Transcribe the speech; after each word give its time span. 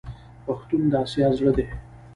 پښتون 0.45 0.81
د 0.91 0.93
اسیا 1.03 1.27
زړه 1.37 1.51
دی. 1.57 1.65